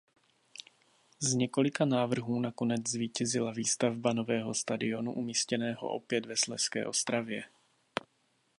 [1.19, 7.43] Z několika návrhů nakonec zvítězila výstavba nového stadionu umístěného opět ve Slezské Ostravě.